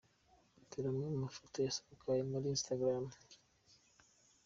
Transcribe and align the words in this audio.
Dore 0.69 0.87
amwe 0.91 1.05
mu 1.13 1.17
mafoto 1.25 1.57
yasakajwe 1.65 2.27
kuri 2.31 2.47
Instagram. 2.55 3.03